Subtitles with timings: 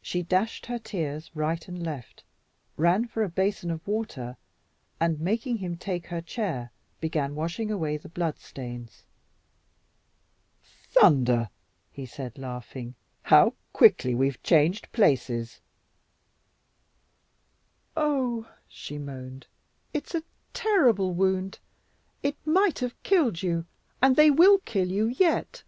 [0.00, 2.24] She dashed her tears right and left,
[2.78, 4.38] ran for a basin of water,
[4.98, 9.02] and making him take her chair, began washing away the blood stains.
[10.88, 11.50] "Thunder!"
[11.92, 12.94] he said, laughing,
[13.24, 15.60] "How quickly we've changed places!"
[17.94, 19.46] "Oh, oh!" she moaned,
[19.92, 20.24] "It's a
[20.54, 21.58] terrible wound;
[22.22, 23.66] it might have killed you,
[24.00, 25.64] and they WILL kill you yet."